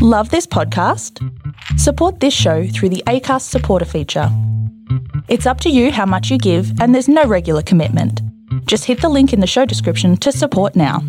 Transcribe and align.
Love 0.00 0.30
this 0.30 0.46
podcast? 0.46 1.18
Support 1.76 2.20
this 2.20 2.32
show 2.32 2.68
through 2.68 2.90
the 2.90 3.02
ACAST 3.08 3.42
supporter 3.42 3.84
feature. 3.84 4.28
It's 5.26 5.44
up 5.44 5.60
to 5.62 5.70
you 5.70 5.90
how 5.90 6.06
much 6.06 6.30
you 6.30 6.38
give, 6.38 6.80
and 6.80 6.94
there's 6.94 7.08
no 7.08 7.24
regular 7.24 7.62
commitment. 7.62 8.22
Just 8.66 8.84
hit 8.84 9.00
the 9.00 9.08
link 9.08 9.32
in 9.32 9.40
the 9.40 9.46
show 9.48 9.64
description 9.64 10.16
to 10.18 10.30
support 10.30 10.76
now. 10.76 11.00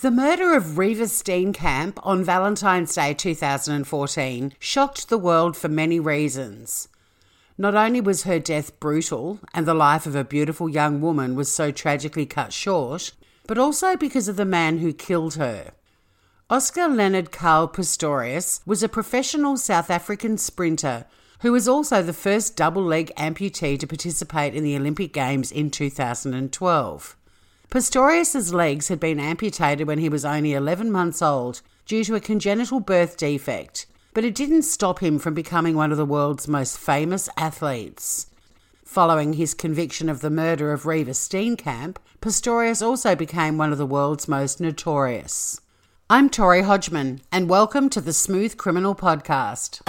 The 0.00 0.10
murder 0.10 0.56
of 0.56 0.74
Reeva 0.74 1.06
Steenkamp 1.06 2.00
on 2.02 2.24
Valentine's 2.24 2.92
Day 2.92 3.14
2014 3.14 4.54
shocked 4.58 5.08
the 5.08 5.16
world 5.16 5.56
for 5.56 5.68
many 5.68 6.00
reasons. 6.00 6.88
Not 7.56 7.76
only 7.76 8.00
was 8.00 8.24
her 8.24 8.40
death 8.40 8.80
brutal 8.80 9.38
and 9.54 9.64
the 9.64 9.74
life 9.74 10.06
of 10.06 10.16
a 10.16 10.24
beautiful 10.24 10.68
young 10.68 11.00
woman 11.00 11.36
was 11.36 11.52
so 11.52 11.70
tragically 11.70 12.26
cut 12.26 12.52
short, 12.52 13.12
but 13.46 13.58
also 13.58 13.96
because 13.96 14.26
of 14.26 14.34
the 14.34 14.44
man 14.44 14.78
who 14.78 14.92
killed 14.92 15.36
her. 15.36 15.70
Oscar 16.48 16.86
Leonard 16.86 17.32
Carl 17.32 17.66
Pistorius 17.66 18.60
was 18.64 18.80
a 18.80 18.88
professional 18.88 19.56
South 19.56 19.90
African 19.90 20.38
sprinter 20.38 21.04
who 21.40 21.50
was 21.50 21.66
also 21.66 22.04
the 22.04 22.12
first 22.12 22.54
double 22.54 22.84
leg 22.84 23.10
amputee 23.16 23.76
to 23.76 23.84
participate 23.84 24.54
in 24.54 24.62
the 24.62 24.76
Olympic 24.76 25.12
Games 25.12 25.50
in 25.50 25.72
2012. 25.72 27.16
Pistorius's 27.68 28.54
legs 28.54 28.86
had 28.86 29.00
been 29.00 29.18
amputated 29.18 29.88
when 29.88 29.98
he 29.98 30.08
was 30.08 30.24
only 30.24 30.52
11 30.52 30.92
months 30.92 31.20
old 31.20 31.62
due 31.84 32.04
to 32.04 32.14
a 32.14 32.20
congenital 32.20 32.78
birth 32.78 33.16
defect, 33.16 33.86
but 34.14 34.24
it 34.24 34.36
didn't 34.36 34.62
stop 34.62 35.00
him 35.00 35.18
from 35.18 35.34
becoming 35.34 35.74
one 35.74 35.90
of 35.90 35.98
the 35.98 36.06
world's 36.06 36.46
most 36.46 36.78
famous 36.78 37.28
athletes. 37.36 38.28
Following 38.84 39.32
his 39.32 39.52
conviction 39.52 40.08
of 40.08 40.20
the 40.20 40.30
murder 40.30 40.72
of 40.72 40.84
Reeva 40.84 41.10
Steenkamp, 41.10 41.96
Pistorius 42.20 42.86
also 42.86 43.16
became 43.16 43.58
one 43.58 43.72
of 43.72 43.78
the 43.78 43.84
world's 43.84 44.28
most 44.28 44.60
notorious. 44.60 45.60
I'm 46.08 46.30
Tori 46.30 46.62
Hodgman, 46.62 47.22
and 47.32 47.48
welcome 47.48 47.90
to 47.90 48.00
the 48.00 48.12
Smooth 48.12 48.56
Criminal 48.56 48.94
Podcast. 48.94 49.80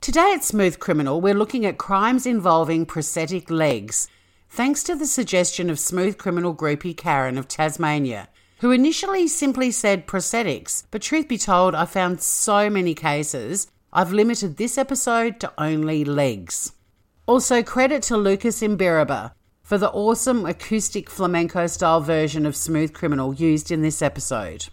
Today 0.00 0.32
at 0.34 0.42
Smooth 0.42 0.80
Criminal, 0.80 1.20
we're 1.20 1.34
looking 1.34 1.64
at 1.64 1.78
crimes 1.78 2.26
involving 2.26 2.84
prosthetic 2.84 3.48
legs, 3.48 4.08
thanks 4.50 4.82
to 4.82 4.96
the 4.96 5.06
suggestion 5.06 5.70
of 5.70 5.78
Smooth 5.78 6.18
Criminal 6.18 6.52
groupie 6.52 6.96
Karen 6.96 7.38
of 7.38 7.46
Tasmania, 7.46 8.28
who 8.58 8.72
initially 8.72 9.28
simply 9.28 9.70
said 9.70 10.08
prosthetics, 10.08 10.82
but 10.90 11.00
truth 11.00 11.28
be 11.28 11.38
told, 11.38 11.76
I 11.76 11.84
found 11.84 12.20
so 12.20 12.68
many 12.68 12.92
cases, 12.92 13.68
I've 13.96 14.12
limited 14.12 14.58
this 14.58 14.76
episode 14.76 15.40
to 15.40 15.50
only 15.56 16.04
legs. 16.04 16.72
Also, 17.24 17.62
credit 17.62 18.02
to 18.02 18.18
Lucas 18.18 18.60
Imbiriba 18.60 19.32
for 19.62 19.78
the 19.78 19.88
awesome 19.88 20.44
acoustic 20.44 21.08
flamenco 21.08 21.66
style 21.66 22.02
version 22.02 22.44
of 22.44 22.54
Smooth 22.54 22.92
Criminal 22.92 23.32
used 23.32 23.70
in 23.70 23.80
this 23.80 24.02
episode. 24.02 24.66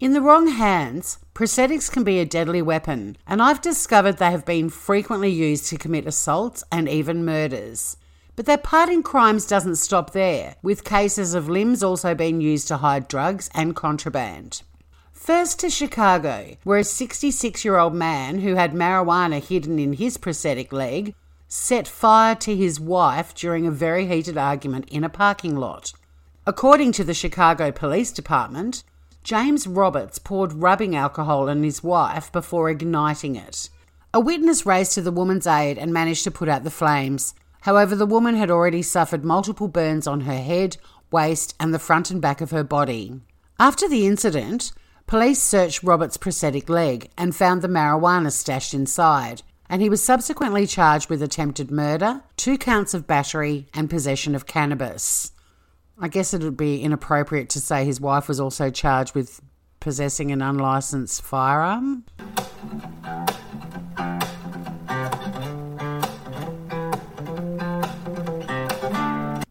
In 0.00 0.14
the 0.14 0.22
wrong 0.22 0.48
hands, 0.48 1.18
prosthetics 1.34 1.92
can 1.92 2.04
be 2.04 2.20
a 2.20 2.24
deadly 2.24 2.62
weapon, 2.62 3.18
and 3.26 3.42
I've 3.42 3.60
discovered 3.60 4.16
they 4.16 4.30
have 4.30 4.46
been 4.46 4.70
frequently 4.70 5.28
used 5.28 5.66
to 5.66 5.76
commit 5.76 6.06
assaults 6.06 6.64
and 6.72 6.88
even 6.88 7.22
murders. 7.22 7.98
But 8.36 8.46
their 8.46 8.58
part 8.58 8.88
in 8.88 9.02
crimes 9.02 9.46
doesn't 9.46 9.76
stop 9.76 10.12
there, 10.12 10.56
with 10.62 10.84
cases 10.84 11.34
of 11.34 11.48
limbs 11.48 11.82
also 11.82 12.14
being 12.14 12.40
used 12.40 12.68
to 12.68 12.78
hide 12.78 13.08
drugs 13.08 13.50
and 13.54 13.76
contraband. 13.76 14.62
First 15.12 15.60
to 15.60 15.70
Chicago, 15.70 16.56
where 16.64 16.78
a 16.78 16.84
66 16.84 17.64
year 17.64 17.76
old 17.76 17.94
man 17.94 18.40
who 18.40 18.54
had 18.54 18.72
marijuana 18.72 19.40
hidden 19.40 19.78
in 19.78 19.92
his 19.94 20.16
prosthetic 20.16 20.72
leg 20.72 21.14
set 21.46 21.86
fire 21.86 22.34
to 22.36 22.56
his 22.56 22.80
wife 22.80 23.34
during 23.34 23.66
a 23.66 23.70
very 23.70 24.06
heated 24.06 24.38
argument 24.38 24.88
in 24.88 25.04
a 25.04 25.08
parking 25.08 25.56
lot. 25.56 25.92
According 26.46 26.92
to 26.92 27.04
the 27.04 27.12
Chicago 27.12 27.70
Police 27.70 28.12
Department, 28.12 28.82
James 29.22 29.66
Roberts 29.66 30.18
poured 30.18 30.54
rubbing 30.54 30.96
alcohol 30.96 31.50
on 31.50 31.62
his 31.62 31.82
wife 31.82 32.32
before 32.32 32.70
igniting 32.70 33.36
it. 33.36 33.68
A 34.14 34.20
witness 34.20 34.64
raced 34.64 34.94
to 34.94 35.02
the 35.02 35.12
woman's 35.12 35.46
aid 35.46 35.76
and 35.76 35.92
managed 35.92 36.24
to 36.24 36.30
put 36.30 36.48
out 36.48 36.64
the 36.64 36.70
flames. 36.70 37.34
However, 37.62 37.94
the 37.94 38.06
woman 38.06 38.34
had 38.34 38.50
already 38.50 38.82
suffered 38.82 39.24
multiple 39.24 39.68
burns 39.68 40.06
on 40.06 40.22
her 40.22 40.38
head, 40.38 40.76
waist, 41.10 41.54
and 41.60 41.74
the 41.74 41.78
front 41.78 42.10
and 42.10 42.20
back 42.20 42.40
of 42.40 42.50
her 42.50 42.64
body. 42.64 43.20
After 43.58 43.88
the 43.88 44.06
incident, 44.06 44.72
police 45.06 45.42
searched 45.42 45.82
Roberts' 45.82 46.16
prosthetic 46.16 46.68
leg 46.68 47.10
and 47.18 47.36
found 47.36 47.60
the 47.60 47.68
marijuana 47.68 48.32
stashed 48.32 48.72
inside, 48.72 49.42
and 49.68 49.82
he 49.82 49.90
was 49.90 50.02
subsequently 50.02 50.66
charged 50.66 51.10
with 51.10 51.22
attempted 51.22 51.70
murder, 51.70 52.22
two 52.36 52.56
counts 52.56 52.94
of 52.94 53.06
battery, 53.06 53.66
and 53.74 53.90
possession 53.90 54.34
of 54.34 54.46
cannabis. 54.46 55.32
I 55.98 56.08
guess 56.08 56.32
it 56.32 56.42
would 56.42 56.56
be 56.56 56.80
inappropriate 56.80 57.50
to 57.50 57.60
say 57.60 57.84
his 57.84 58.00
wife 58.00 58.26
was 58.26 58.40
also 58.40 58.70
charged 58.70 59.14
with 59.14 59.42
possessing 59.80 60.32
an 60.32 60.40
unlicensed 60.40 61.20
firearm. 61.22 62.04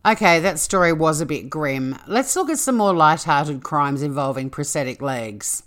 Okay, 0.10 0.40
that 0.40 0.58
story 0.58 0.92
was 0.92 1.22
a 1.22 1.26
bit 1.28 1.52
grim. 1.52 1.96
Let's 2.08 2.36
look 2.36 2.50
at 2.50 2.58
some 2.58 2.78
more 2.78 2.96
light-hearted 2.96 3.62
crimes 3.62 4.02
involving 4.02 4.50
prosthetic 4.50 5.04
legs. 5.04 5.62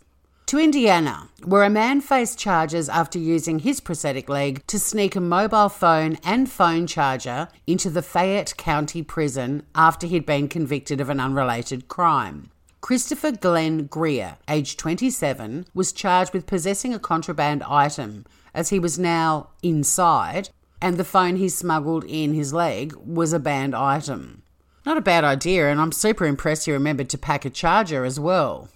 To 0.47 0.59
Indiana, 0.59 1.29
where 1.45 1.63
a 1.63 1.71
man 1.71 2.01
faced 2.01 2.41
charges 2.41 2.89
after 2.89 3.21
using 3.21 3.61
his 3.61 3.79
prosthetic 3.79 4.29
leg 4.29 4.67
to 4.67 4.81
sneak 4.81 5.15
a 5.15 5.21
mobile 5.21 5.69
phone 5.69 6.19
and 6.25 6.51
phone 6.51 6.89
charger 6.89 7.47
into 7.69 7.89
the 7.89 8.03
Fayette 8.03 8.57
County 8.57 9.01
Prison 9.05 9.63
after 9.77 10.09
he'd 10.09 10.27
been 10.27 10.49
convicted 10.49 11.01
of 11.01 11.09
an 11.09 11.21
unrelated 11.21 11.87
crime. 11.87 12.51
Christopher 12.81 13.31
Glenn 13.31 13.87
Greer, 13.87 14.39
aged 14.49 14.77
27, 14.77 15.67
was 15.73 15.93
charged 15.93 16.35
with 16.35 16.47
possessing 16.47 16.93
a 16.93 16.99
contraband 16.99 17.63
item 17.63 18.27
as 18.53 18.71
he 18.71 18.81
was 18.81 18.99
now 18.99 19.51
inside 19.63 20.49
and 20.83 20.97
the 20.97 21.05
phone 21.05 21.37
he 21.37 21.49
smuggled 21.49 22.05
in 22.05 22.35
his 22.35 22.53
leg 22.53 22.93
was 22.97 23.33
a 23.33 23.39
banned 23.39 23.75
item. 23.75 24.43
Not 24.85 24.99
a 24.99 25.01
bad 25.01 25.23
idea, 25.23 25.71
and 25.71 25.81
I'm 25.81 25.93
super 25.93 26.27
impressed 26.27 26.67
he 26.67 26.73
remembered 26.73 27.09
to 27.11 27.19
pack 27.19 27.45
a 27.45 27.51
charger 27.51 28.05
as 28.05 28.19
well. 28.19 28.69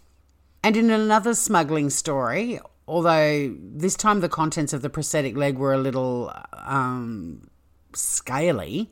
And 0.63 0.77
in 0.77 0.89
another 0.89 1.35
smuggling 1.35 1.91
story, 1.91 2.61
although 2.87 3.53
this 3.61 3.97
time 3.97 4.21
the 4.21 4.29
contents 4.29 4.73
of 4.73 4.83
the 4.83 4.89
prosthetic 4.89 5.37
leg 5.37 5.59
were 5.59 5.75
a 5.75 5.79
little 5.79 6.33
um, 6.53 7.49
scaly, 7.93 8.89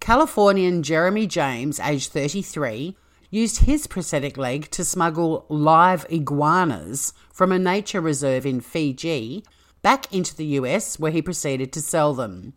Californian 0.00 0.82
Jeremy 0.82 1.26
James, 1.26 1.78
aged 1.80 2.12
33, 2.12 2.96
used 3.30 3.64
his 3.64 3.86
prosthetic 3.86 4.38
leg 4.38 4.70
to 4.70 4.84
smuggle 4.84 5.44
live 5.50 6.06
iguanas 6.08 7.12
from 7.30 7.52
a 7.52 7.58
nature 7.58 8.00
reserve 8.00 8.46
in 8.46 8.62
Fiji 8.62 9.44
back 9.84 10.10
into 10.10 10.34
the 10.34 10.46
US, 10.58 10.98
where 10.98 11.12
he 11.12 11.20
proceeded 11.20 11.70
to 11.74 11.82
sell 11.82 12.14
them. 12.14 12.54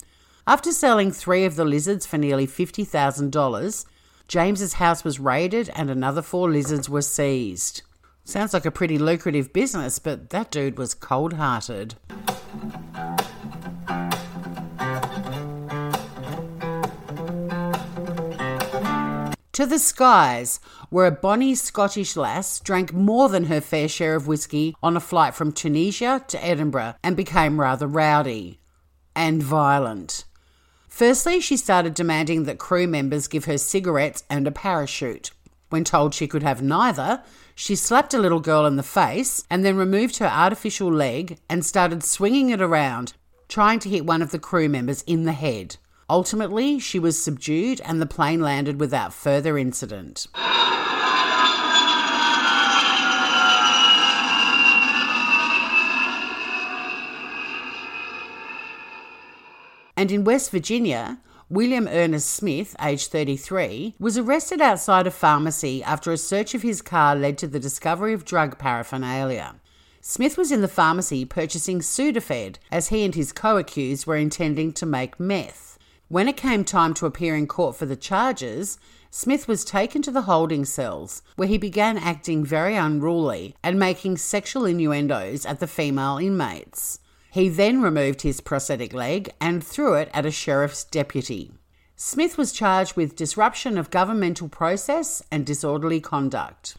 After 0.47 0.71
selling 0.71 1.11
three 1.11 1.43
of 1.43 1.57
the 1.57 1.65
lizards 1.65 2.05
for 2.05 2.17
nearly 2.17 2.47
$50,000, 2.47 3.85
James's 4.29 4.73
house 4.73 5.03
was 5.03 5.19
raided 5.19 5.69
and 5.75 5.89
another 5.89 6.21
four 6.21 6.49
lizards 6.49 6.89
were 6.89 7.01
seized. 7.01 7.81
Sounds 8.23 8.53
like 8.53 8.65
a 8.65 8.71
pretty 8.71 8.97
lucrative 8.97 9.51
business, 9.51 9.99
but 9.99 10.29
that 10.29 10.51
dude 10.51 10.77
was 10.77 10.93
cold 10.93 11.33
hearted. 11.33 11.95
To 19.57 19.65
the 19.65 19.79
skies, 19.79 20.59
where 20.91 21.07
a 21.07 21.11
bonny 21.11 21.55
Scottish 21.55 22.15
lass 22.15 22.59
drank 22.59 22.93
more 22.93 23.27
than 23.27 23.45
her 23.45 23.59
fair 23.59 23.87
share 23.87 24.13
of 24.13 24.27
whisky 24.27 24.75
on 24.83 24.95
a 24.95 24.99
flight 24.99 25.33
from 25.33 25.51
Tunisia 25.51 26.23
to 26.27 26.45
Edinburgh 26.45 26.93
and 27.03 27.17
became 27.17 27.59
rather 27.59 27.87
rowdy 27.87 28.59
and 29.15 29.41
violent. 29.41 30.25
Firstly, 30.87 31.39
she 31.41 31.57
started 31.57 31.95
demanding 31.95 32.43
that 32.43 32.59
crew 32.59 32.85
members 32.85 33.27
give 33.27 33.45
her 33.45 33.57
cigarettes 33.57 34.23
and 34.29 34.45
a 34.45 34.51
parachute. 34.51 35.31
When 35.71 35.83
told 35.83 36.13
she 36.13 36.27
could 36.27 36.43
have 36.43 36.61
neither, 36.61 37.23
she 37.55 37.75
slapped 37.75 38.13
a 38.13 38.19
little 38.19 38.39
girl 38.39 38.67
in 38.67 38.75
the 38.75 38.83
face 38.83 39.43
and 39.49 39.65
then 39.65 39.75
removed 39.75 40.17
her 40.17 40.27
artificial 40.27 40.93
leg 40.93 41.39
and 41.49 41.65
started 41.65 42.03
swinging 42.03 42.51
it 42.51 42.61
around, 42.61 43.13
trying 43.49 43.79
to 43.79 43.89
hit 43.89 44.05
one 44.05 44.21
of 44.21 44.29
the 44.29 44.37
crew 44.37 44.69
members 44.69 45.01
in 45.07 45.23
the 45.23 45.31
head. 45.31 45.77
Ultimately, 46.09 46.79
she 46.79 46.99
was 46.99 47.21
subdued 47.21 47.81
and 47.81 48.01
the 48.01 48.05
plane 48.05 48.41
landed 48.41 48.79
without 48.79 49.13
further 49.13 49.57
incident. 49.57 50.27
And 59.97 60.11
in 60.11 60.23
West 60.23 60.51
Virginia, 60.51 61.19
William 61.49 61.87
Ernest 61.87 62.29
Smith, 62.29 62.75
aged 62.79 63.11
33, 63.11 63.95
was 63.99 64.17
arrested 64.17 64.61
outside 64.61 65.07
a 65.07 65.11
pharmacy 65.11 65.83
after 65.83 66.11
a 66.11 66.17
search 66.17 66.53
of 66.53 66.61
his 66.61 66.81
car 66.81 67.15
led 67.15 67.37
to 67.39 67.47
the 67.47 67.59
discovery 67.59 68.13
of 68.13 68.23
drug 68.23 68.57
paraphernalia. 68.59 69.55
Smith 69.99 70.37
was 70.37 70.51
in 70.51 70.61
the 70.61 70.67
pharmacy 70.67 71.25
purchasing 71.25 71.79
Sudafed 71.79 72.59
as 72.71 72.89
he 72.89 73.03
and 73.03 73.15
his 73.15 73.33
co 73.33 73.57
accused 73.57 74.05
were 74.05 74.15
intending 74.15 74.71
to 74.73 74.85
make 74.85 75.19
meth. 75.19 75.76
When 76.09 76.29
it 76.29 76.37
came 76.37 76.63
time 76.63 76.93
to 76.95 77.05
appear 77.05 77.35
in 77.35 77.47
court 77.47 77.75
for 77.75 77.85
the 77.85 77.97
charges, 77.97 78.79
Smith 79.11 79.45
was 79.45 79.65
taken 79.65 80.01
to 80.03 80.11
the 80.11 80.21
holding 80.21 80.63
cells, 80.63 81.21
where 81.35 81.49
he 81.49 81.57
began 81.57 81.97
acting 81.97 82.45
very 82.45 82.77
unruly 82.77 83.55
and 83.61 83.77
making 83.77 84.15
sexual 84.15 84.63
innuendos 84.63 85.45
at 85.45 85.59
the 85.59 85.67
female 85.67 86.17
inmates. 86.17 86.99
He 87.29 87.49
then 87.49 87.81
removed 87.81 88.21
his 88.21 88.39
prosthetic 88.39 88.93
leg 88.93 89.33
and 89.41 89.61
threw 89.61 89.95
it 89.95 90.09
at 90.13 90.25
a 90.25 90.31
sheriff's 90.31 90.85
deputy. 90.85 91.51
Smith 91.97 92.37
was 92.37 92.53
charged 92.53 92.95
with 92.95 93.17
disruption 93.17 93.77
of 93.77 93.91
governmental 93.91 94.47
process 94.47 95.21
and 95.29 95.45
disorderly 95.45 95.99
conduct. 95.99 96.77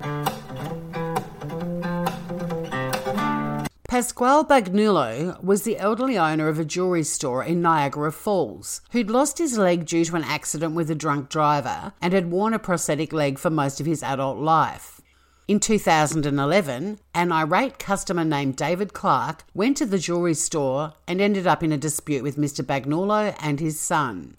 Pasquale 3.98 4.44
Bagnullo 4.44 5.42
was 5.42 5.62
the 5.62 5.76
elderly 5.76 6.16
owner 6.16 6.46
of 6.46 6.60
a 6.60 6.64
jewelry 6.64 7.02
store 7.02 7.42
in 7.42 7.60
Niagara 7.60 8.12
Falls 8.12 8.80
who'd 8.92 9.10
lost 9.10 9.38
his 9.38 9.58
leg 9.58 9.86
due 9.86 10.04
to 10.04 10.14
an 10.14 10.22
accident 10.22 10.76
with 10.76 10.88
a 10.88 10.94
drunk 10.94 11.28
driver 11.28 11.92
and 12.00 12.12
had 12.12 12.30
worn 12.30 12.54
a 12.54 12.60
prosthetic 12.60 13.12
leg 13.12 13.40
for 13.40 13.50
most 13.50 13.80
of 13.80 13.86
his 13.86 14.04
adult 14.04 14.38
life. 14.38 15.00
In 15.48 15.58
2011, 15.58 17.00
an 17.12 17.32
irate 17.32 17.80
customer 17.80 18.22
named 18.22 18.54
David 18.54 18.92
Clark 18.92 19.42
went 19.52 19.76
to 19.78 19.84
the 19.84 19.98
jewelry 19.98 20.34
store 20.34 20.92
and 21.08 21.20
ended 21.20 21.48
up 21.48 21.64
in 21.64 21.72
a 21.72 21.76
dispute 21.76 22.22
with 22.22 22.36
Mr. 22.36 22.64
Bagnulo 22.64 23.34
and 23.40 23.58
his 23.58 23.80
son. 23.80 24.36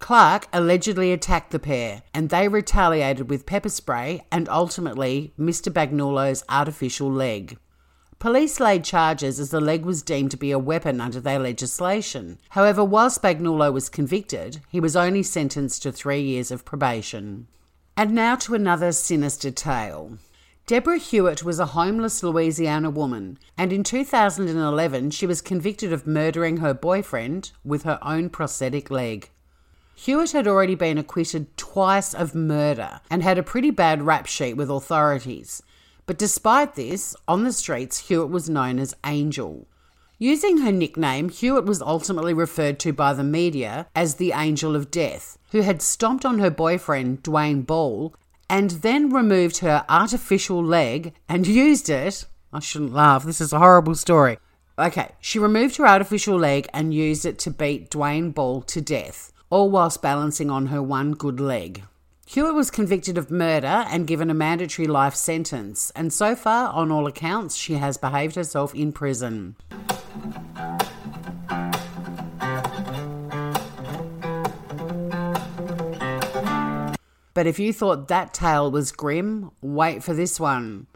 Clark 0.00 0.48
allegedly 0.52 1.12
attacked 1.14 1.50
the 1.50 1.58
pair 1.58 2.02
and 2.12 2.28
they 2.28 2.46
retaliated 2.46 3.30
with 3.30 3.46
pepper 3.46 3.70
spray 3.70 4.26
and 4.30 4.50
ultimately 4.50 5.32
Mr. 5.40 5.72
Bagnulo's 5.72 6.44
artificial 6.50 7.10
leg. 7.10 7.56
Police 8.18 8.58
laid 8.58 8.82
charges 8.82 9.38
as 9.38 9.50
the 9.50 9.60
leg 9.60 9.84
was 9.84 10.02
deemed 10.02 10.32
to 10.32 10.36
be 10.36 10.50
a 10.50 10.58
weapon 10.58 11.00
under 11.00 11.20
their 11.20 11.38
legislation. 11.38 12.38
However, 12.48 12.82
while 12.82 13.10
Bagnullo 13.10 13.72
was 13.72 13.88
convicted, 13.88 14.60
he 14.68 14.80
was 14.80 14.96
only 14.96 15.22
sentenced 15.22 15.84
to 15.84 15.92
three 15.92 16.20
years 16.20 16.50
of 16.50 16.64
probation. 16.64 17.46
And 17.96 18.12
now 18.12 18.34
to 18.36 18.56
another 18.56 18.90
sinister 18.90 19.52
tale. 19.52 20.18
Deborah 20.66 20.98
Hewitt 20.98 21.44
was 21.44 21.60
a 21.60 21.66
homeless 21.66 22.22
Louisiana 22.22 22.90
woman, 22.90 23.38
and 23.56 23.72
in 23.72 23.84
2011 23.84 25.12
she 25.12 25.26
was 25.26 25.40
convicted 25.40 25.92
of 25.92 26.06
murdering 26.06 26.56
her 26.56 26.74
boyfriend 26.74 27.52
with 27.64 27.84
her 27.84 28.00
own 28.02 28.30
prosthetic 28.30 28.90
leg. 28.90 29.30
Hewitt 29.94 30.32
had 30.32 30.46
already 30.46 30.74
been 30.74 30.98
acquitted 30.98 31.56
twice 31.56 32.14
of 32.14 32.34
murder 32.34 33.00
and 33.10 33.22
had 33.22 33.38
a 33.38 33.42
pretty 33.42 33.70
bad 33.70 34.02
rap 34.02 34.26
sheet 34.26 34.54
with 34.54 34.70
authorities. 34.70 35.62
But 36.08 36.16
despite 36.16 36.74
this, 36.74 37.14
on 37.28 37.44
the 37.44 37.52
streets, 37.52 38.08
Hewitt 38.08 38.30
was 38.30 38.48
known 38.48 38.78
as 38.78 38.96
Angel. 39.04 39.68
Using 40.18 40.62
her 40.62 40.72
nickname, 40.72 41.28
Hewitt 41.28 41.66
was 41.66 41.82
ultimately 41.82 42.32
referred 42.32 42.80
to 42.80 42.94
by 42.94 43.12
the 43.12 43.22
media 43.22 43.88
as 43.94 44.14
the 44.14 44.32
Angel 44.32 44.74
of 44.74 44.90
Death, 44.90 45.36
who 45.50 45.60
had 45.60 45.82
stomped 45.82 46.24
on 46.24 46.38
her 46.38 46.48
boyfriend, 46.48 47.22
Dwayne 47.22 47.66
Ball, 47.66 48.14
and 48.48 48.70
then 48.70 49.10
removed 49.10 49.58
her 49.58 49.84
artificial 49.86 50.64
leg 50.64 51.12
and 51.28 51.46
used 51.66 51.90
it. 51.90 52.24
I 52.54 52.60
shouldn't 52.60 52.94
laugh, 52.94 53.24
this 53.24 53.42
is 53.42 53.52
a 53.52 53.58
horrible 53.58 53.94
story. 53.94 54.38
Okay, 54.78 55.10
she 55.20 55.38
removed 55.38 55.76
her 55.76 55.86
artificial 55.86 56.38
leg 56.38 56.68
and 56.72 56.94
used 56.94 57.26
it 57.26 57.38
to 57.40 57.50
beat 57.50 57.90
Dwayne 57.90 58.32
Ball 58.32 58.62
to 58.62 58.80
death, 58.80 59.30
all 59.50 59.68
whilst 59.68 60.00
balancing 60.00 60.48
on 60.48 60.68
her 60.68 60.82
one 60.82 61.12
good 61.12 61.38
leg. 61.38 61.82
Hewitt 62.30 62.54
was 62.54 62.70
convicted 62.70 63.16
of 63.16 63.30
murder 63.30 63.86
and 63.88 64.06
given 64.06 64.28
a 64.28 64.34
mandatory 64.34 64.86
life 64.86 65.14
sentence, 65.14 65.90
and 65.96 66.12
so 66.12 66.36
far, 66.36 66.70
on 66.74 66.92
all 66.92 67.06
accounts, 67.06 67.56
she 67.56 67.76
has 67.76 67.96
behaved 67.96 68.34
herself 68.34 68.74
in 68.74 68.92
prison. 68.92 69.56
But 77.32 77.46
if 77.46 77.58
you 77.58 77.72
thought 77.72 78.08
that 78.08 78.34
tale 78.34 78.70
was 78.70 78.92
grim, 78.92 79.50
wait 79.62 80.04
for 80.04 80.12
this 80.12 80.38
one. 80.38 80.86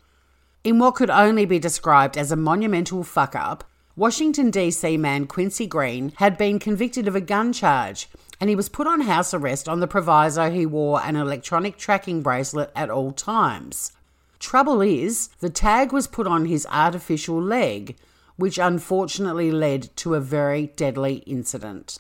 In 0.64 0.79
what 0.79 0.96
could 0.96 1.08
only 1.08 1.46
be 1.46 1.58
described 1.58 2.19
as 2.19 2.31
a 2.31 2.37
monumental 2.37 3.05
fuck 3.05 3.34
up, 3.34 3.64
Washington, 3.94 4.50
D.C. 4.50 4.96
man 4.96 5.26
Quincy 5.26 5.66
Green 5.66 6.14
had 6.16 6.38
been 6.38 6.58
convicted 6.58 7.06
of 7.06 7.14
a 7.14 7.20
gun 7.20 7.52
charge 7.52 8.08
and 8.40 8.48
he 8.48 8.56
was 8.56 8.70
put 8.70 8.86
on 8.86 9.02
house 9.02 9.34
arrest 9.34 9.68
on 9.68 9.80
the 9.80 9.86
proviso 9.86 10.50
he 10.50 10.64
wore 10.64 11.02
an 11.02 11.14
electronic 11.14 11.76
tracking 11.76 12.22
bracelet 12.22 12.72
at 12.74 12.88
all 12.88 13.12
times. 13.12 13.92
Trouble 14.38 14.80
is, 14.80 15.28
the 15.40 15.50
tag 15.50 15.92
was 15.92 16.06
put 16.06 16.26
on 16.26 16.46
his 16.46 16.66
artificial 16.70 17.40
leg, 17.40 17.94
which 18.36 18.58
unfortunately 18.58 19.50
led 19.50 19.94
to 19.96 20.14
a 20.14 20.20
very 20.20 20.68
deadly 20.68 21.16
incident. 21.26 21.98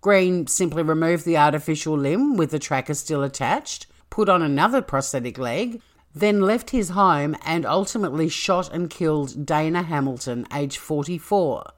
Green 0.00 0.48
simply 0.48 0.82
removed 0.82 1.24
the 1.24 1.36
artificial 1.36 1.96
limb 1.96 2.36
with 2.36 2.50
the 2.50 2.58
tracker 2.58 2.94
still 2.94 3.22
attached, 3.22 3.86
put 4.10 4.28
on 4.28 4.42
another 4.42 4.82
prosthetic 4.82 5.38
leg, 5.38 5.80
then 6.14 6.40
left 6.40 6.70
his 6.70 6.90
home 6.90 7.36
and 7.44 7.64
ultimately 7.64 8.28
shot 8.28 8.72
and 8.72 8.90
killed 8.90 9.46
Dana 9.46 9.82
Hamilton, 9.82 10.46
age 10.52 10.78
44. 10.78 11.72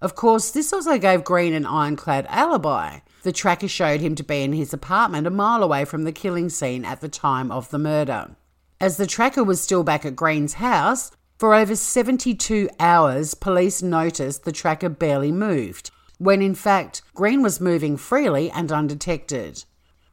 Of 0.00 0.14
course, 0.14 0.50
this 0.50 0.72
also 0.72 0.98
gave 0.98 1.24
Green 1.24 1.52
an 1.54 1.66
ironclad 1.66 2.26
alibi. 2.28 3.00
The 3.22 3.32
tracker 3.32 3.68
showed 3.68 4.00
him 4.00 4.14
to 4.14 4.22
be 4.22 4.42
in 4.42 4.52
his 4.52 4.72
apartment 4.72 5.26
a 5.26 5.30
mile 5.30 5.62
away 5.62 5.84
from 5.84 6.04
the 6.04 6.12
killing 6.12 6.48
scene 6.48 6.84
at 6.84 7.00
the 7.00 7.08
time 7.08 7.50
of 7.50 7.70
the 7.70 7.78
murder. 7.78 8.36
As 8.80 8.96
the 8.96 9.06
tracker 9.06 9.42
was 9.42 9.60
still 9.60 9.82
back 9.82 10.04
at 10.04 10.14
Green's 10.14 10.54
house, 10.54 11.10
for 11.38 11.54
over 11.54 11.74
72 11.74 12.68
hours, 12.78 13.34
police 13.34 13.82
noticed 13.82 14.44
the 14.44 14.52
tracker 14.52 14.88
barely 14.88 15.32
moved, 15.32 15.90
when 16.18 16.42
in 16.42 16.54
fact, 16.54 17.02
Green 17.14 17.42
was 17.42 17.60
moving 17.60 17.96
freely 17.96 18.50
and 18.50 18.70
undetected. 18.70 19.64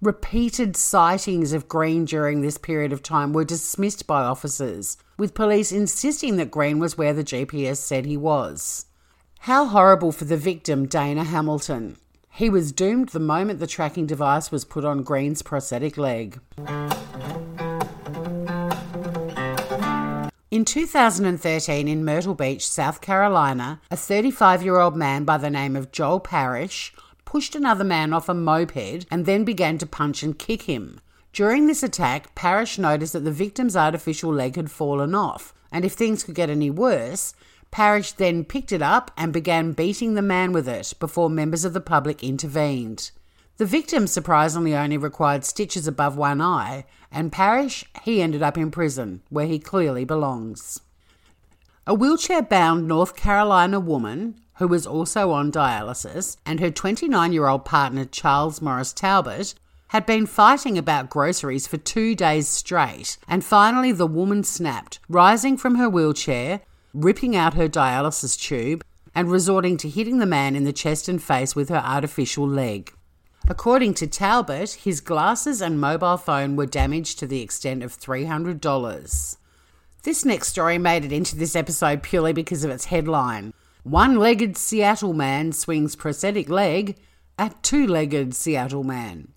Repeated 0.01 0.75
sightings 0.75 1.53
of 1.53 1.69
Green 1.69 2.03
during 2.03 2.41
this 2.41 2.57
period 2.57 2.91
of 2.91 3.01
time 3.01 3.31
were 3.31 3.45
dismissed 3.45 4.05
by 4.05 4.23
officers, 4.23 4.97
with 5.17 5.33
police 5.33 5.71
insisting 5.71 6.35
that 6.35 6.51
Green 6.51 6.79
was 6.79 6.97
where 6.97 7.13
the 7.13 7.23
GPS 7.23 7.77
said 7.77 8.05
he 8.05 8.17
was. 8.17 8.87
How 9.39 9.65
horrible 9.65 10.11
for 10.11 10.25
the 10.25 10.35
victim, 10.35 10.85
Dana 10.85 11.23
Hamilton. 11.23 11.95
He 12.29 12.49
was 12.49 12.73
doomed 12.73 13.09
the 13.09 13.19
moment 13.21 13.61
the 13.61 13.67
tracking 13.67 14.05
device 14.05 14.51
was 14.51 14.65
put 14.65 14.83
on 14.83 15.01
Green's 15.01 15.41
prosthetic 15.41 15.97
leg. 15.97 16.41
In 20.51 20.65
2013, 20.65 21.87
in 21.87 22.03
Myrtle 22.03 22.35
Beach, 22.35 22.67
South 22.67 22.99
Carolina, 22.99 23.79
a 23.89 23.95
35 23.95 24.61
year 24.61 24.77
old 24.77 24.97
man 24.97 25.23
by 25.23 25.37
the 25.37 25.49
name 25.49 25.77
of 25.77 25.93
Joel 25.93 26.19
Parrish 26.19 26.93
pushed 27.25 27.55
another 27.55 27.83
man 27.83 28.13
off 28.13 28.29
a 28.29 28.33
moped 28.33 29.05
and 29.11 29.25
then 29.25 29.43
began 29.43 29.77
to 29.79 29.85
punch 29.85 30.23
and 30.23 30.39
kick 30.39 30.63
him. 30.63 31.01
During 31.33 31.67
this 31.67 31.83
attack, 31.83 32.33
Parrish 32.33 32.77
noticed 32.77 33.13
that 33.13 33.25
the 33.25 33.31
victim's 33.31 33.75
artificial 33.75 34.33
leg 34.33 34.55
had 34.55 34.71
fallen 34.71 35.13
off, 35.13 35.53
and 35.71 35.83
if 35.83 35.93
things 35.93 36.23
could 36.23 36.35
get 36.35 36.49
any 36.49 36.69
worse, 36.69 37.33
Parrish 37.71 38.13
then 38.13 38.45
picked 38.45 38.71
it 38.71 38.81
up 38.81 39.11
and 39.17 39.33
began 39.33 39.73
beating 39.73 40.13
the 40.13 40.21
man 40.21 40.53
with 40.53 40.69
it 40.69 40.93
before 40.97 41.29
members 41.29 41.65
of 41.65 41.73
the 41.73 41.81
public 41.81 42.23
intervened. 42.23 43.11
The 43.57 43.65
victim 43.65 44.07
surprisingly 44.07 44.73
only 44.73 44.97
required 44.97 45.43
stitches 45.43 45.87
above 45.87 46.15
one 46.15 46.39
eye, 46.39 46.85
and 47.11 47.31
Parrish, 47.33 47.83
he 48.03 48.21
ended 48.21 48.41
up 48.41 48.57
in 48.57 48.71
prison, 48.71 49.21
where 49.29 49.45
he 49.47 49.59
clearly 49.59 50.05
belongs. 50.05 50.79
A 51.87 51.93
wheelchair 51.93 52.41
bound 52.41 52.87
North 52.87 53.15
Carolina 53.15 53.79
woman, 53.79 54.39
who 54.57 54.67
was 54.67 54.87
also 54.87 55.31
on 55.31 55.51
dialysis, 55.51 56.37
and 56.45 56.59
her 56.59 56.71
29 56.71 57.33
year 57.33 57.47
old 57.47 57.65
partner 57.65 58.05
Charles 58.05 58.61
Morris 58.61 58.93
Talbot, 58.93 59.53
had 59.89 60.05
been 60.05 60.25
fighting 60.25 60.77
about 60.77 61.09
groceries 61.09 61.67
for 61.67 61.77
two 61.77 62.15
days 62.15 62.47
straight, 62.47 63.17
and 63.27 63.43
finally 63.43 63.91
the 63.91 64.07
woman 64.07 64.43
snapped, 64.43 64.99
rising 65.07 65.57
from 65.57 65.75
her 65.75 65.89
wheelchair, 65.89 66.61
ripping 66.93 67.35
out 67.35 67.53
her 67.53 67.67
dialysis 67.67 68.39
tube, 68.39 68.83
and 69.13 69.31
resorting 69.31 69.77
to 69.77 69.89
hitting 69.89 70.17
the 70.17 70.25
man 70.25 70.55
in 70.55 70.63
the 70.63 70.73
chest 70.73 71.07
and 71.07 71.21
face 71.21 71.55
with 71.55 71.69
her 71.69 71.83
artificial 71.85 72.47
leg. 72.47 72.91
According 73.47 73.93
to 73.95 74.07
Talbot, 74.07 74.71
his 74.71 75.01
glasses 75.01 75.61
and 75.61 75.79
mobile 75.79 76.17
phone 76.17 76.55
were 76.55 76.65
damaged 76.65 77.19
to 77.19 77.27
the 77.27 77.41
extent 77.41 77.83
of 77.83 77.97
$300. 77.97 79.37
This 80.03 80.25
next 80.25 80.49
story 80.49 80.77
made 80.77 81.05
it 81.05 81.11
into 81.11 81.35
this 81.35 81.55
episode 81.55 82.01
purely 82.01 82.33
because 82.33 82.63
of 82.63 82.71
its 82.71 82.85
headline 82.85 83.53
One 83.85 84.17
legged 84.17 84.57
Seattle 84.57 85.13
man 85.13 85.51
swings 85.51 85.95
prosthetic 85.95 86.49
leg 86.49 86.97
at 87.37 87.61
two 87.61 87.85
legged 87.85 88.33
Seattle 88.33 88.83
man. 88.83 89.27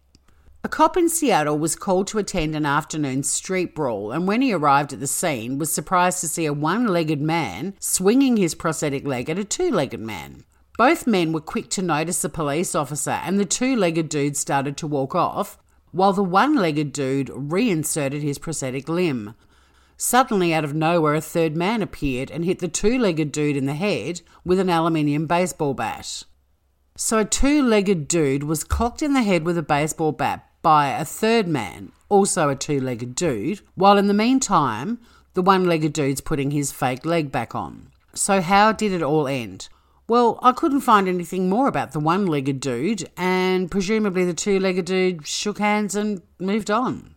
A 0.64 0.70
cop 0.70 0.96
in 0.96 1.10
Seattle 1.10 1.58
was 1.58 1.76
called 1.76 2.06
to 2.06 2.18
attend 2.18 2.56
an 2.56 2.64
afternoon 2.64 3.24
street 3.24 3.74
brawl, 3.74 4.10
and 4.10 4.26
when 4.26 4.40
he 4.40 4.54
arrived 4.54 4.94
at 4.94 5.00
the 5.00 5.06
scene, 5.06 5.58
was 5.58 5.70
surprised 5.70 6.20
to 6.20 6.28
see 6.28 6.46
a 6.46 6.54
one-legged 6.54 7.20
man 7.20 7.74
swinging 7.78 8.38
his 8.38 8.54
prosthetic 8.54 9.06
leg 9.06 9.28
at 9.28 9.38
a 9.38 9.44
two-legged 9.44 10.00
man. 10.00 10.44
Both 10.78 11.06
men 11.06 11.34
were 11.34 11.42
quick 11.42 11.68
to 11.72 11.82
notice 11.82 12.22
the 12.22 12.30
police 12.30 12.74
officer, 12.74 13.20
and 13.22 13.38
the 13.38 13.44
two 13.44 13.76
legged 13.76 14.08
dude 14.08 14.38
started 14.38 14.78
to 14.78 14.86
walk 14.86 15.14
off, 15.14 15.58
while 15.90 16.14
the 16.14 16.24
one 16.24 16.54
legged 16.54 16.94
dude 16.94 17.30
reinserted 17.34 18.22
his 18.22 18.38
prosthetic 18.38 18.88
limb. 18.88 19.34
Suddenly, 20.00 20.54
out 20.54 20.62
of 20.62 20.74
nowhere, 20.74 21.16
a 21.16 21.20
third 21.20 21.56
man 21.56 21.82
appeared 21.82 22.30
and 22.30 22.44
hit 22.44 22.60
the 22.60 22.68
two 22.68 23.00
legged 23.00 23.32
dude 23.32 23.56
in 23.56 23.66
the 23.66 23.74
head 23.74 24.20
with 24.44 24.60
an 24.60 24.70
aluminium 24.70 25.26
baseball 25.26 25.74
bat. 25.74 26.22
So, 26.96 27.18
a 27.18 27.24
two 27.24 27.62
legged 27.62 28.06
dude 28.06 28.44
was 28.44 28.62
clocked 28.62 29.02
in 29.02 29.12
the 29.12 29.24
head 29.24 29.42
with 29.42 29.58
a 29.58 29.62
baseball 29.62 30.12
bat 30.12 30.46
by 30.62 30.90
a 30.90 31.04
third 31.04 31.48
man, 31.48 31.90
also 32.08 32.48
a 32.48 32.54
two 32.54 32.80
legged 32.80 33.16
dude, 33.16 33.60
while 33.74 33.98
in 33.98 34.06
the 34.06 34.14
meantime, 34.14 35.00
the 35.34 35.42
one 35.42 35.64
legged 35.64 35.94
dude's 35.94 36.20
putting 36.20 36.52
his 36.52 36.70
fake 36.70 37.04
leg 37.04 37.32
back 37.32 37.56
on. 37.56 37.90
So, 38.14 38.40
how 38.40 38.70
did 38.70 38.92
it 38.92 39.02
all 39.02 39.26
end? 39.26 39.68
Well, 40.06 40.38
I 40.42 40.52
couldn't 40.52 40.82
find 40.82 41.08
anything 41.08 41.48
more 41.48 41.66
about 41.66 41.90
the 41.90 42.00
one 42.00 42.24
legged 42.24 42.60
dude, 42.60 43.10
and 43.16 43.68
presumably 43.68 44.24
the 44.24 44.32
two 44.32 44.60
legged 44.60 44.84
dude 44.84 45.26
shook 45.26 45.58
hands 45.58 45.96
and 45.96 46.22
moved 46.38 46.70
on. 46.70 47.16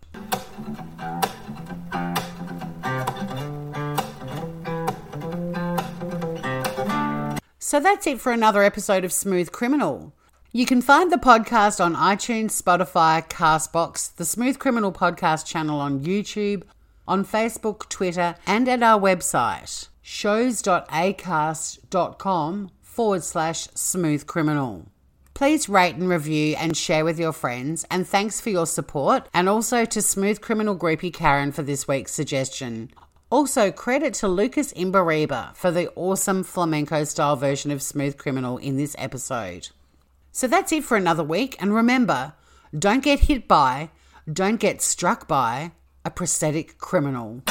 So 7.72 7.80
that's 7.80 8.06
it 8.06 8.20
for 8.20 8.34
another 8.34 8.63
episode 8.63 9.06
of 9.06 9.13
Smooth 9.13 9.54
Criminal. 9.54 10.12
You 10.51 10.66
can 10.66 10.82
find 10.82 11.10
the 11.10 11.16
podcast 11.16 11.82
on 11.82 11.96
iTunes, 11.96 12.62
Spotify, 12.62 13.25
Castbox, 13.30 14.13
the 14.13 14.25
Smooth 14.25 14.60
Criminal 14.60 14.92
podcast 14.92 15.46
channel 15.46 15.80
on 15.80 16.01
YouTube, 16.01 16.63
on 17.08 17.24
Facebook, 17.24 17.88
Twitter, 17.88 18.36
and 18.46 18.68
at 18.68 18.84
our 18.84 19.00
website, 19.00 19.88
shows.acast.com 20.01 22.72
forward 22.82 23.24
slash 23.24 23.70
smooth 23.74 24.28
criminal. 24.28 24.88
Please 25.34 25.70
rate 25.70 25.96
and 25.96 26.10
review 26.10 26.58
and 26.60 26.75
share 26.75 27.06
with 27.06 27.18
your 27.18 27.32
friends, 27.32 27.86
and 27.90 28.06
thanks 28.06 28.42
for 28.42 28.50
your 28.50 28.68
support, 28.68 29.30
and 29.34 29.48
also 29.48 29.86
to 29.86 30.01
Smooth 30.01 30.42
Criminal 30.42 30.78
Groupie 30.78 31.13
Karen 31.13 31.54
for 31.54 31.63
this 31.63 31.88
week's 31.88 32.12
suggestion. 32.12 32.92
Also, 33.32 33.72
credit 33.72 34.14
to 34.14 34.28
Lucas 34.28 34.74
Imbiriba 34.74 35.56
for 35.56 35.72
the 35.72 35.90
awesome 35.96 36.44
flamenco 36.44 37.06
style 37.06 37.38
version 37.38 37.72
of 37.72 37.82
Smooth 37.82 38.18
Criminal 38.18 38.58
in 38.58 38.76
this 38.76 38.94
episode. 38.98 39.70
So 40.34 40.48
that's 40.48 40.74
it 40.74 40.84
for 40.84 40.98
another 40.98 41.24
week, 41.24 41.56
and 41.58 41.74
remember 41.74 42.34
don't 42.78 43.02
get 43.02 43.22
hit 43.22 43.48
by, 43.48 43.90
don't 44.32 44.60
get 44.60 44.82
struck 44.82 45.30
by 45.30 45.72
a 46.04 46.12
prosthetic 46.12 46.78
criminal. 46.78 47.42